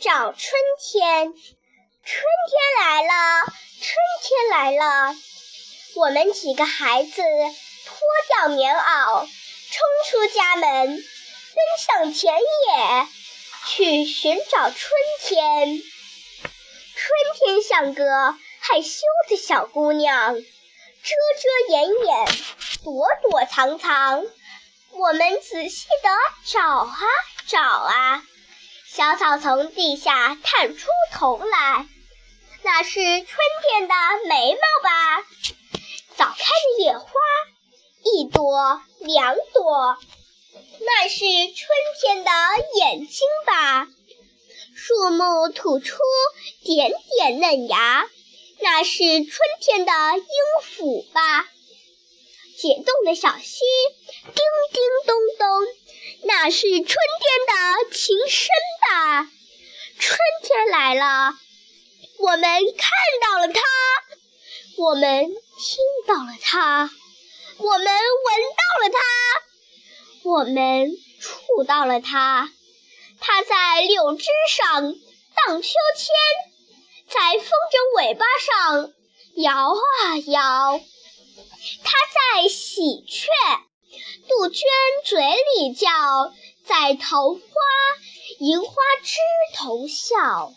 [0.00, 1.32] 找春天。
[1.32, 3.46] 春天来了，
[3.80, 5.16] 春天来了，
[5.94, 7.98] 我们几个孩子脱
[8.28, 9.30] 掉棉袄，冲
[10.06, 11.04] 出家门，奔
[11.78, 13.08] 向田野，
[13.66, 14.90] 去寻找春
[15.22, 15.82] 天。
[16.94, 22.26] 春天像个害羞的小姑娘，遮遮掩掩，
[22.84, 24.24] 躲躲藏藏。
[24.92, 26.08] 我们仔细地
[26.44, 26.98] 找啊
[27.46, 28.22] 找啊，
[28.88, 31.86] 小草从地下探出头来，
[32.62, 33.94] 那是春天的
[34.28, 35.26] 眉毛吧？
[36.16, 36.44] 早开
[36.78, 37.10] 的野花，
[38.04, 39.98] 一朵两朵，
[40.80, 41.68] 那是春
[42.00, 42.30] 天的
[42.78, 43.88] 眼睛吧？
[44.74, 45.98] 树木吐出
[46.62, 48.08] 点点嫩芽，
[48.60, 50.24] 那是春天的音
[50.62, 51.46] 符吧？
[52.56, 53.58] 解冻的小溪，
[54.24, 55.16] 叮叮咚，
[56.38, 58.48] 那是春天的琴声
[58.82, 59.30] 吧？
[59.98, 61.32] 春天来了，
[62.18, 62.90] 我们看
[63.22, 63.60] 到了它，
[64.76, 66.90] 我们听到了它，
[67.56, 67.94] 我们闻
[68.52, 68.98] 到了它，
[70.24, 72.52] 我们触到了它。
[73.18, 76.06] 它在柳枝上荡秋千，
[77.08, 78.92] 在风筝尾巴上
[79.36, 80.80] 摇啊摇。
[81.82, 81.92] 它
[82.42, 83.26] 在喜鹊、
[84.48, 84.62] 娟
[85.04, 85.22] 嘴
[85.56, 85.88] 里叫，
[86.64, 87.40] 在桃花、
[88.38, 89.16] 银花枝
[89.56, 90.52] 头笑。